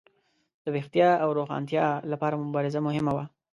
[0.63, 3.25] د ویښتیا او روښانتیا لپاره مبارزه مهمه وه.